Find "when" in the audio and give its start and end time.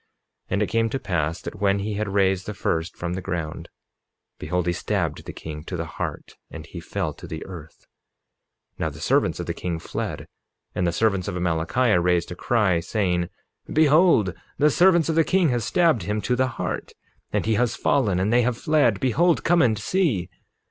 1.61-1.77